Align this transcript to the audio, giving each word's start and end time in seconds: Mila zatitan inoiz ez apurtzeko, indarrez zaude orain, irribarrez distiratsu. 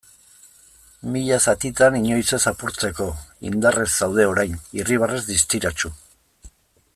Mila 1.15 1.37
zatitan 1.51 1.97
inoiz 1.99 2.25
ez 2.37 2.41
apurtzeko, 2.53 3.07
indarrez 3.51 3.87
zaude 3.99 4.27
orain, 4.31 4.57
irribarrez 4.81 5.21
distiratsu. 5.29 5.93